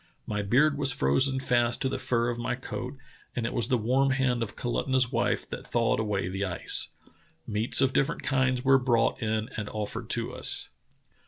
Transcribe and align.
My 0.25 0.41
beard 0.41 0.79
was 0.79 0.91
frozen 0.91 1.39
fast 1.39 1.79
to 1.83 1.87
the 1.87 1.99
fur 1.99 2.29
of 2.29 2.39
my 2.39 2.55
coat, 2.55 2.97
and 3.35 3.45
it 3.45 3.53
was 3.53 3.67
the 3.67 3.77
warm 3.77 4.09
hand 4.09 4.41
of 4.41 4.55
Kalutunah's 4.55 5.11
wife 5.11 5.47
that 5.51 5.67
thawed 5.67 5.99
away 5.99 6.27
the 6.27 6.43
ice. 6.43 6.89
Meats 7.45 7.81
of 7.81 7.93
different 7.93 8.23
kinds 8.23 8.65
were 8.65 8.79
brought 8.79 9.21
in 9.21 9.47
and 9.57 9.69
offered 9.69 10.09
to 10.09 10.33
us." 10.33 10.71